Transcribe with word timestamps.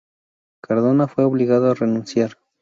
Cardona 0.63 1.07
fue 1.07 1.25
obligado 1.25 1.69
a 1.69 1.75
renunciar. 1.75 2.35